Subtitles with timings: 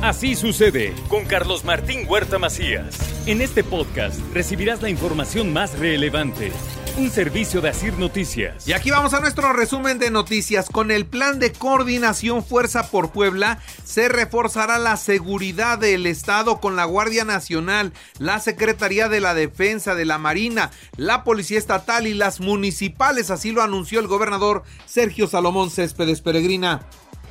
[0.00, 2.96] Así sucede con Carlos Martín Huerta Macías.
[3.26, 6.52] En este podcast recibirás la información más relevante.
[6.96, 8.68] Un servicio de Asir Noticias.
[8.68, 10.68] Y aquí vamos a nuestro resumen de noticias.
[10.70, 16.76] Con el plan de coordinación Fuerza por Puebla, se reforzará la seguridad del Estado con
[16.76, 22.14] la Guardia Nacional, la Secretaría de la Defensa de la Marina, la Policía Estatal y
[22.14, 23.32] las municipales.
[23.32, 26.86] Así lo anunció el gobernador Sergio Salomón Céspedes Peregrina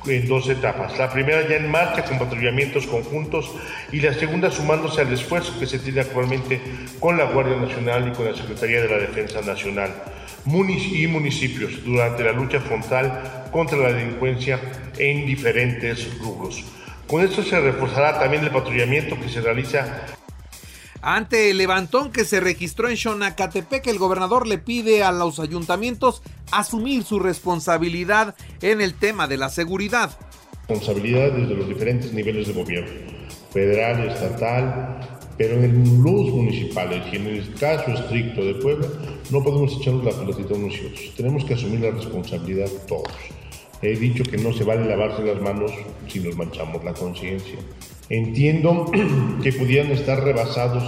[0.06, 0.96] en dos etapas.
[0.98, 3.50] La primera ya en marcha con patrullamientos conjuntos
[3.92, 6.60] y la segunda sumándose al esfuerzo que se tiene actualmente
[7.00, 9.90] con la Guardia Nacional y con la Secretaría de la Defensa Nacional
[10.46, 14.58] y municipios durante la lucha frontal contra la delincuencia
[14.96, 16.64] en diferentes rubros.
[17.06, 20.06] Con esto se reforzará también el patrullamiento que se realiza
[21.00, 26.22] ante el levantón que se registró en Xonacatepec, el gobernador le pide a los ayuntamientos
[26.50, 30.18] asumir su responsabilidad en el tema de la seguridad.
[30.68, 32.90] Responsabilidad desde los diferentes niveles de gobierno,
[33.52, 38.88] federal, estatal, pero en los municipales y en el caso estricto de Puebla,
[39.30, 41.14] no podemos echarnos la pelotita unos y otros.
[41.16, 43.12] Tenemos que asumir la responsabilidad todos.
[43.80, 45.70] He dicho que no se vale lavarse las manos
[46.08, 47.58] si nos manchamos la conciencia.
[48.10, 48.90] Entiendo
[49.42, 50.82] que pudieran estar rebasados.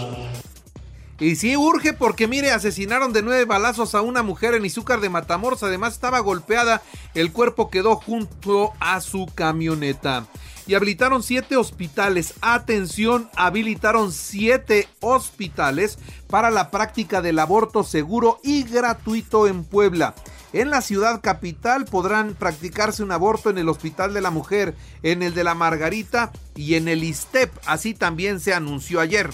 [1.20, 5.10] Y sí urge porque mire, asesinaron de nueve balazos a una mujer en Izúcar de
[5.10, 5.62] Matamoros.
[5.62, 6.80] Además estaba golpeada.
[7.14, 10.26] El cuerpo quedó junto a su camioneta.
[10.66, 12.34] Y habilitaron siete hospitales.
[12.40, 20.14] Atención, habilitaron siete hospitales para la práctica del aborto seguro y gratuito en Puebla.
[20.52, 25.22] En la ciudad capital podrán practicarse un aborto en el Hospital de la Mujer, en
[25.22, 27.52] el de la Margarita y en el ISTEP.
[27.66, 29.30] Así también se anunció ayer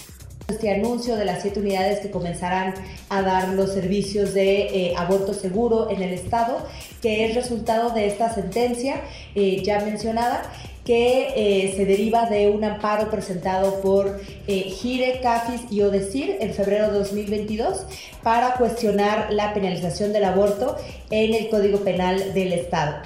[0.47, 2.73] este anuncio de las siete unidades que comenzarán
[3.09, 6.65] a dar los servicios de eh, aborto seguro en el estado,
[7.01, 9.01] que es resultado de esta sentencia
[9.35, 10.49] eh, ya mencionada
[10.87, 16.53] que eh, se deriva de un amparo presentado por eh, Gire, Cafis y Odesir en
[16.53, 17.85] febrero de 2022
[18.23, 20.77] para cuestionar la penalización del aborto
[21.09, 23.01] en el Código Penal del Estado.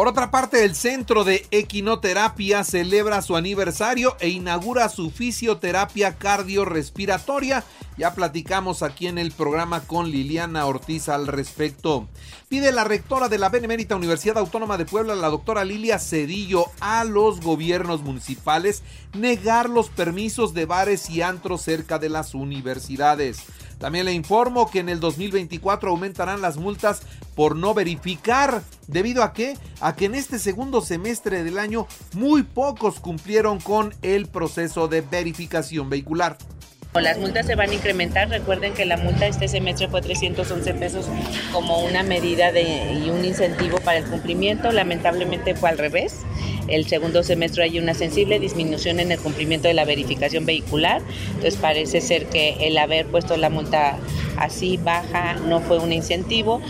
[0.00, 7.64] Por otra parte, el Centro de Equinoterapia celebra su aniversario e inaugura su fisioterapia cardiorrespiratoria.
[7.98, 12.08] Ya platicamos aquí en el programa con Liliana Ortiz al respecto.
[12.48, 17.04] Pide la rectora de la Benemérita Universidad Autónoma de Puebla, la doctora Lilia Cedillo, a
[17.04, 18.82] los gobiernos municipales
[19.12, 23.42] negar los permisos de bares y antros cerca de las universidades.
[23.78, 27.02] También le informo que en el 2024 aumentarán las multas
[27.34, 28.62] por no verificar.
[28.86, 29.56] ¿Debido a qué?
[29.80, 35.00] A que en este segundo semestre del año muy pocos cumplieron con el proceso de
[35.00, 36.36] verificación vehicular.
[36.94, 38.28] Las multas se van a incrementar.
[38.28, 41.06] Recuerden que la multa este semestre fue 311 pesos
[41.52, 44.72] como una medida de, y un incentivo para el cumplimiento.
[44.72, 46.22] Lamentablemente fue al revés.
[46.66, 51.00] El segundo semestre hay una sensible disminución en el cumplimiento de la verificación vehicular.
[51.28, 53.96] Entonces parece ser que el haber puesto la multa
[54.36, 56.60] así baja no fue un incentivo.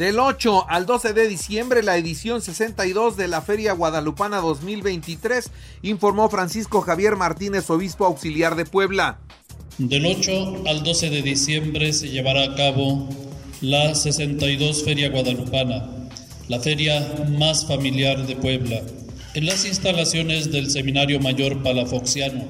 [0.00, 5.50] Del 8 al 12 de diciembre, la edición 62 de la Feria Guadalupana 2023,
[5.82, 9.20] informó Francisco Javier Martínez, obispo auxiliar de Puebla.
[9.76, 13.10] Del 8 al 12 de diciembre se llevará a cabo
[13.60, 15.90] la 62 Feria Guadalupana,
[16.48, 18.80] la feria más familiar de Puebla,
[19.34, 22.46] en las instalaciones del Seminario Mayor Palafoxiano.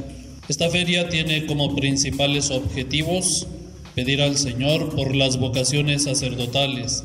[0.46, 3.48] Esta feria tiene como principales objetivos
[3.96, 7.02] pedir al Señor por las vocaciones sacerdotales,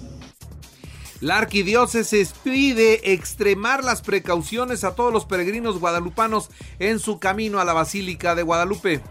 [1.22, 6.50] la arquidiócesis pide extremar las precauciones a todos los peregrinos guadalupanos
[6.80, 9.02] en su camino a la Basílica de Guadalupe.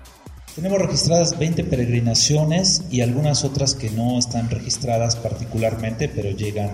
[0.54, 6.70] Tenemos registradas 20 peregrinaciones y algunas otras que no están registradas particularmente, pero llegan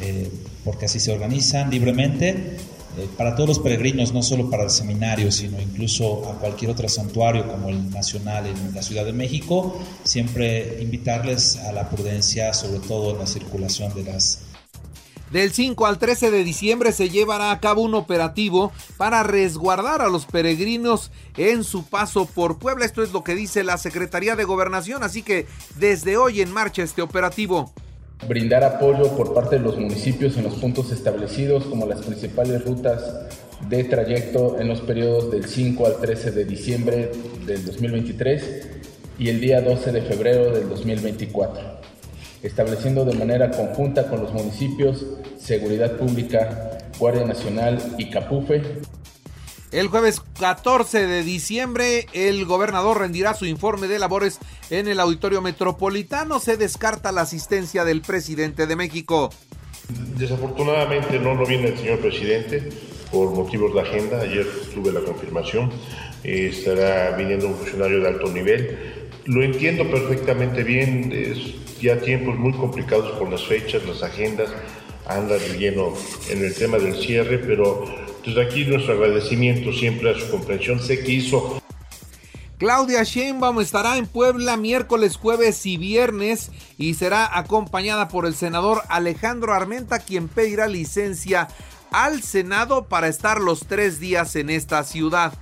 [0.00, 0.30] eh,
[0.64, 2.56] porque así se organizan libremente.
[2.98, 6.88] Eh, para todos los peregrinos, no solo para el seminario, sino incluso a cualquier otro
[6.88, 12.80] santuario como el Nacional en la Ciudad de México, siempre invitarles a la prudencia, sobre
[12.80, 14.40] todo en la circulación de las
[15.30, 20.08] del 5 al 13 de diciembre se llevará a cabo un operativo para resguardar a
[20.08, 22.84] los peregrinos en su paso por Puebla.
[22.84, 25.46] Esto es lo que dice la Secretaría de Gobernación, así que
[25.76, 27.72] desde hoy en marcha este operativo.
[28.26, 33.02] Brindar apoyo por parte de los municipios en los puntos establecidos como las principales rutas
[33.68, 37.12] de trayecto en los periodos del 5 al 13 de diciembre
[37.46, 38.68] del 2023
[39.18, 41.78] y el día 12 de febrero del 2024
[42.42, 45.04] estableciendo de manera conjunta con los municipios,
[45.38, 48.62] Seguridad Pública, Guardia Nacional y Capufe.
[49.70, 54.38] El jueves 14 de diciembre, el gobernador rendirá su informe de labores
[54.70, 56.40] en el Auditorio Metropolitano.
[56.40, 59.30] Se descarta la asistencia del presidente de México.
[60.16, 62.70] Desafortunadamente no lo viene el señor presidente.
[63.10, 64.20] por motivos de agenda.
[64.20, 65.70] Ayer tuve la confirmación.
[66.24, 68.78] Eh, estará viniendo un funcionario de alto nivel.
[69.24, 71.10] Lo entiendo perfectamente bien.
[71.12, 74.50] Es ya tiempos muy complicados por las fechas, las agendas.
[75.06, 75.94] Anda lleno
[76.28, 77.84] en el tema del cierre, pero
[78.24, 80.80] desde aquí nuestro agradecimiento siempre a su comprensión.
[80.80, 81.62] Sé que hizo
[82.58, 88.82] Claudia Sheinbaum estará en Puebla miércoles, jueves y viernes y será acompañada por el senador
[88.88, 91.46] Alejandro Armenta, quien pedirá licencia
[91.92, 95.34] al Senado para estar los tres días en esta ciudad.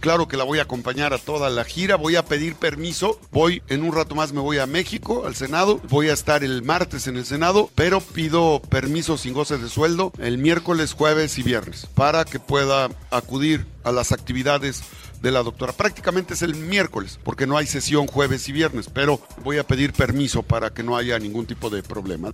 [0.00, 3.62] Claro que la voy a acompañar a toda la gira, voy a pedir permiso, voy
[3.68, 7.06] en un rato más me voy a México, al Senado, voy a estar el martes
[7.06, 11.86] en el Senado, pero pido permiso sin goce de sueldo el miércoles, jueves y viernes
[11.94, 14.82] para que pueda acudir a las actividades
[15.20, 15.74] de la doctora.
[15.74, 19.92] Prácticamente es el miércoles, porque no hay sesión jueves y viernes, pero voy a pedir
[19.92, 22.32] permiso para que no haya ningún tipo de problema.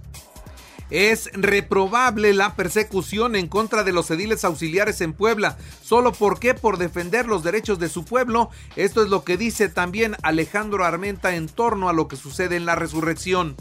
[0.91, 6.79] Es reprobable la persecución en contra de los ediles auxiliares en Puebla, solo porque por
[6.79, 8.51] defender los derechos de su pueblo.
[8.77, 12.67] Esto es lo que dice también Alejandro Armenta en torno a lo que sucede en
[12.67, 13.57] la resurrección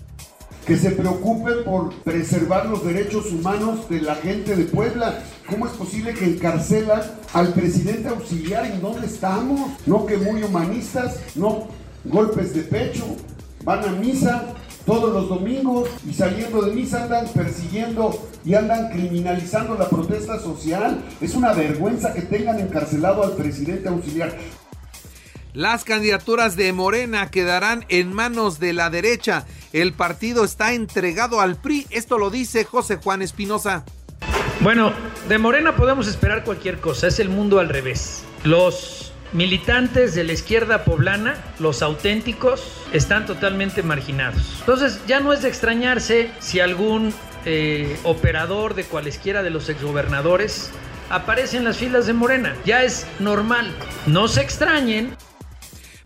[0.65, 5.23] que se preocupen por preservar los derechos humanos de la gente de Puebla.
[5.47, 8.65] ¿Cómo es posible que encarcelan al presidente auxiliar?
[8.65, 9.71] ¿En dónde estamos?
[9.85, 11.67] No que muy humanistas, no
[12.03, 13.15] golpes de pecho,
[13.63, 14.55] van a misa
[14.85, 21.03] todos los domingos y saliendo de misa andan persiguiendo y andan criminalizando la protesta social.
[21.21, 24.35] Es una vergüenza que tengan encarcelado al presidente auxiliar.
[25.53, 29.45] Las candidaturas de Morena quedarán en manos de la derecha.
[29.71, 31.87] El partido está entregado al PRI.
[31.91, 33.85] Esto lo dice José Juan Espinosa.
[34.59, 34.91] Bueno,
[35.29, 37.07] de Morena podemos esperar cualquier cosa.
[37.07, 38.23] Es el mundo al revés.
[38.43, 39.04] Los
[39.35, 44.57] militantes de la izquierda poblana, los auténticos, están totalmente marginados.
[44.61, 47.13] Entonces ya no es de extrañarse si algún
[47.45, 50.71] eh, operador de cualesquiera de los exgobernadores
[51.09, 52.55] aparece en las filas de Morena.
[52.65, 53.71] Ya es normal.
[54.07, 55.15] No se extrañen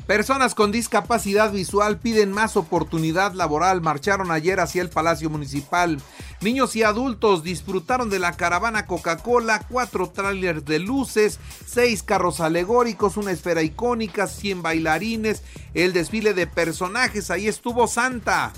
[0.09, 3.79] Personas con discapacidad visual piden más oportunidad laboral.
[3.79, 5.99] Marcharon ayer hacia el Palacio Municipal.
[6.41, 11.37] Niños y adultos disfrutaron de la caravana Coca-Cola, cuatro trailers de luces,
[11.67, 15.43] seis carros alegóricos, una esfera icónica, 100 bailarines,
[15.73, 17.29] el desfile de personajes.
[17.29, 18.53] Ahí estuvo Santa.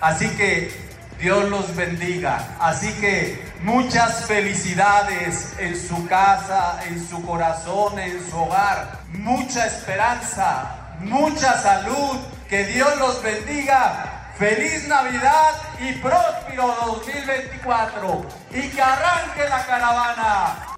[0.00, 0.70] Así que
[1.20, 2.56] Dios los bendiga.
[2.58, 9.00] Así que muchas felicidades en su casa, en su corazón, en su hogar.
[9.12, 12.18] Mucha esperanza, mucha salud.
[12.48, 14.13] Que Dios los bendiga.
[14.38, 18.26] Feliz Navidad y próspero 2024.
[18.52, 20.76] Y que arranque la caravana.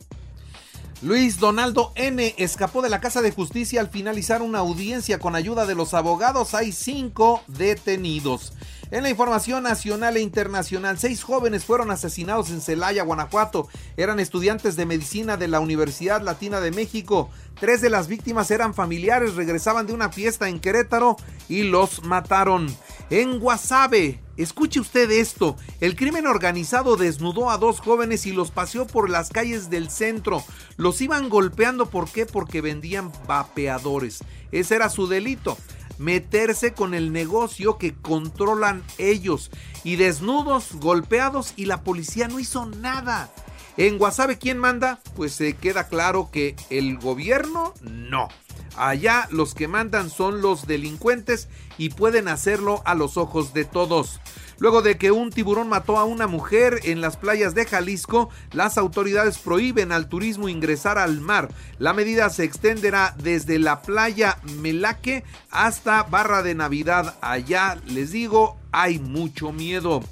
[1.01, 2.35] Luis Donaldo N.
[2.37, 6.55] escapó de la Casa de Justicia al finalizar una audiencia con ayuda de los abogados.
[6.55, 8.53] Hay cinco detenidos.
[8.91, 13.69] En la información nacional e internacional, seis jóvenes fueron asesinados en Celaya, Guanajuato.
[13.97, 17.31] Eran estudiantes de medicina de la Universidad Latina de México.
[17.59, 21.17] Tres de las víctimas eran familiares, regresaban de una fiesta en Querétaro
[21.49, 22.69] y los mataron.
[23.09, 28.87] En Guasave, escuche usted esto, el crimen organizado desnudó a dos jóvenes y los paseó
[28.87, 30.43] por las calles del centro.
[30.77, 32.27] Los iban golpeando, ¿por qué?
[32.27, 34.25] Porque vendían vapeadores.
[34.51, 35.57] Ese era su delito
[35.99, 39.51] meterse con el negocio que controlan ellos.
[39.85, 43.31] Y desnudos, golpeados y la policía no hizo nada.
[43.77, 45.01] En Guasave, ¿quién manda?
[45.15, 48.29] Pues se queda claro que el gobierno no.
[48.77, 54.21] Allá los que mandan son los delincuentes y pueden hacerlo a los ojos de todos.
[54.59, 58.79] Luego de que un tiburón mató a una mujer en las playas de Jalisco, las
[58.79, 61.51] autoridades prohíben al turismo ingresar al mar.
[61.79, 67.17] La medida se extenderá desde la playa Melaque hasta Barra de Navidad.
[67.21, 70.03] Allá, les digo, hay mucho miedo.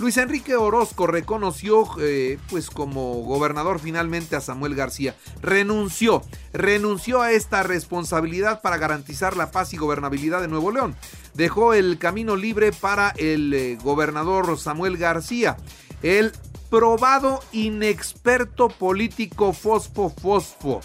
[0.00, 5.14] Luis Enrique Orozco reconoció eh, pues como gobernador finalmente a Samuel García.
[5.40, 6.22] Renunció,
[6.52, 10.96] renunció a esta responsabilidad para garantizar la paz y gobernabilidad de Nuevo León.
[11.34, 15.56] Dejó el camino libre para el eh, gobernador Samuel García.
[16.02, 16.32] El
[16.70, 20.80] probado inexperto político Fosfo Fosfo.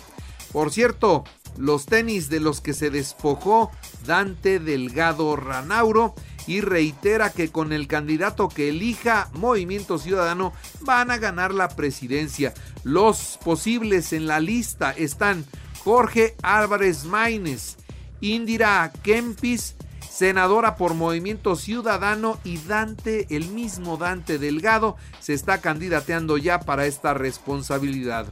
[0.51, 1.23] Por cierto,
[1.57, 3.71] los tenis de los que se despojó
[4.05, 6.13] Dante Delgado Ranauro
[6.49, 10.51] y reitera que con el candidato que elija Movimiento Ciudadano
[10.81, 12.55] van a ganar la presidencia.
[12.83, 15.45] Los posibles en la lista están
[15.83, 17.77] Jorge Álvarez Maínez,
[18.19, 19.75] Indira Kempis,
[20.19, 26.88] senadora por Movimiento Ciudadano y Dante, el mismo Dante Delgado, se está candidateando ya para
[26.88, 28.27] esta responsabilidad.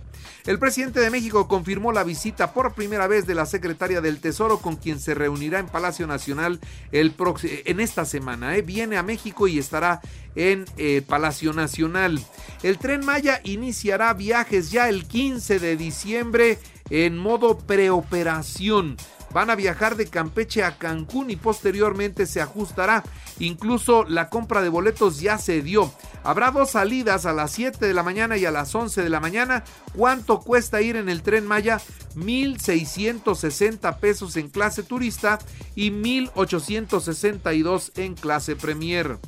[0.45, 4.57] El presidente de México confirmó la visita por primera vez de la secretaria del Tesoro
[4.57, 6.59] con quien se reunirá en Palacio Nacional
[6.91, 8.57] el en esta semana.
[8.57, 8.63] ¿eh?
[8.63, 10.01] Viene a México y estará
[10.35, 12.19] en eh, Palacio Nacional.
[12.63, 18.97] El tren Maya iniciará viajes ya el 15 de diciembre en modo preoperación.
[19.33, 23.03] Van a viajar de Campeche a Cancún y posteriormente se ajustará.
[23.39, 25.91] Incluso la compra de boletos ya se dio.
[26.23, 29.19] Habrá dos salidas a las 7 de la mañana y a las 11 de la
[29.19, 29.63] mañana.
[29.95, 31.81] ¿Cuánto cuesta ir en el tren Maya?
[32.15, 35.39] 1.660 pesos en clase turista
[35.75, 39.19] y 1.862 en clase premier.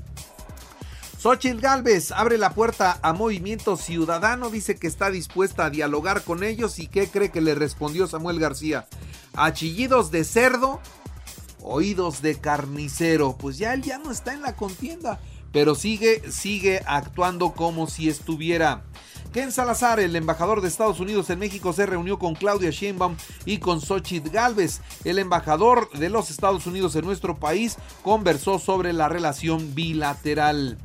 [1.22, 6.46] Xochitl Galvez abre la puerta a Movimiento Ciudadano, dice que está dispuesta a dialogar con
[6.46, 8.88] ellos y qué cree que le respondió Samuel García.
[9.36, 10.80] Achillidos de cerdo,
[11.62, 13.38] oídos de carnicero.
[13.38, 15.20] Pues ya él ya no está en la contienda,
[15.52, 18.84] pero sigue, sigue actuando como si estuviera.
[19.32, 23.60] Ken Salazar, el embajador de Estados Unidos en México, se reunió con Claudia Sheinbaum y
[23.60, 24.82] con Xochitl Galvez.
[25.04, 30.80] El embajador de los Estados Unidos en nuestro país conversó sobre la relación bilateral.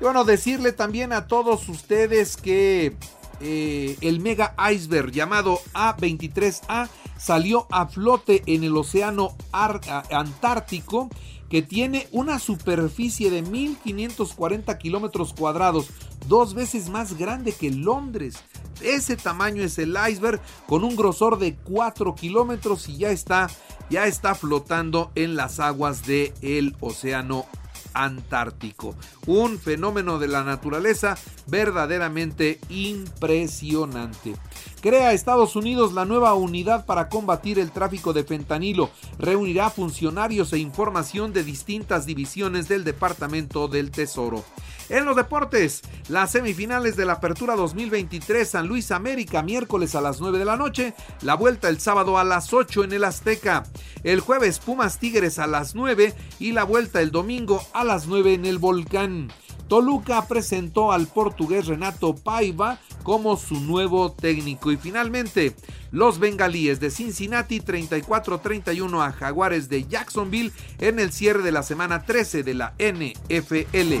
[0.00, 2.96] Y bueno, decirle también a todos ustedes que
[3.40, 11.08] eh, el mega iceberg llamado A23A salió a flote en el océano Antártico
[11.48, 15.88] que tiene una superficie de 1540 kilómetros cuadrados,
[16.28, 18.36] dos veces más grande que Londres.
[18.80, 23.50] Ese tamaño es el iceberg con un grosor de 4 kilómetros y ya está,
[23.90, 27.46] ya está flotando en las aguas del océano
[27.94, 28.94] Antártico.
[29.26, 31.16] Un fenómeno de la naturaleza
[31.46, 34.34] verdaderamente impresionante.
[34.80, 38.88] Crea Estados Unidos la nueva unidad para combatir el tráfico de fentanilo.
[39.18, 44.42] Reunirá funcionarios e información de distintas divisiones del Departamento del Tesoro.
[44.88, 50.18] En los deportes, las semifinales de la Apertura 2023 San Luis América, miércoles a las
[50.18, 53.64] 9 de la noche, la vuelta el sábado a las 8 en el Azteca,
[54.02, 58.32] el jueves Pumas Tigres a las 9 y la vuelta el domingo a las 9
[58.32, 59.28] en el Volcán.
[59.70, 64.72] Toluca presentó al portugués Renato Paiva como su nuevo técnico.
[64.72, 65.54] Y finalmente,
[65.92, 70.50] los bengalíes de Cincinnati 34-31 a Jaguares de Jacksonville
[70.80, 73.94] en el cierre de la semana 13 de la NFL.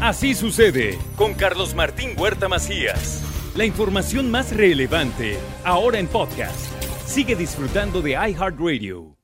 [0.00, 3.22] Así sucede con Carlos Martín Huerta Macías.
[3.54, 6.72] La información más relevante ahora en podcast.
[7.06, 9.17] Sigue disfrutando de iHeartRadio.